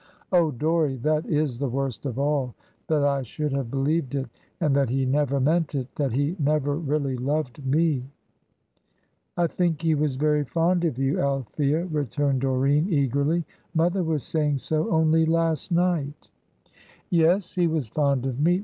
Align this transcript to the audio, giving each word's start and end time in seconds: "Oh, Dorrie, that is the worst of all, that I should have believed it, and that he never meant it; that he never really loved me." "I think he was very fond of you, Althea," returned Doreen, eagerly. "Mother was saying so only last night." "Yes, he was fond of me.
"Oh, 0.31 0.49
Dorrie, 0.49 0.95
that 0.95 1.27
is 1.27 1.59
the 1.59 1.69
worst 1.69 2.07
of 2.07 2.17
all, 2.17 2.55
that 2.87 3.03
I 3.03 3.21
should 3.21 3.51
have 3.51 3.69
believed 3.69 4.15
it, 4.15 4.27
and 4.59 4.75
that 4.75 4.89
he 4.89 5.05
never 5.05 5.39
meant 5.39 5.75
it; 5.75 5.93
that 5.95 6.11
he 6.11 6.35
never 6.39 6.75
really 6.75 7.15
loved 7.15 7.63
me." 7.63 8.09
"I 9.37 9.45
think 9.45 9.83
he 9.83 9.93
was 9.93 10.15
very 10.15 10.43
fond 10.43 10.85
of 10.85 10.97
you, 10.97 11.19
Althea," 11.21 11.85
returned 11.85 12.41
Doreen, 12.41 12.89
eagerly. 12.91 13.45
"Mother 13.75 14.01
was 14.01 14.23
saying 14.23 14.57
so 14.57 14.89
only 14.89 15.23
last 15.23 15.71
night." 15.71 16.29
"Yes, 17.11 17.53
he 17.53 17.67
was 17.67 17.87
fond 17.87 18.25
of 18.25 18.39
me. 18.39 18.59